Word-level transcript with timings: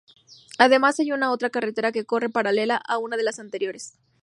Además 0.57 0.99
hay 0.99 1.11
otra 1.11 1.51
carretera 1.51 1.91
que 1.91 2.05
corre 2.05 2.27
paralela 2.31 2.75
a 2.75 2.97
una 2.97 3.17
de 3.17 3.21
la 3.21 3.31
anteriores. 3.37 3.99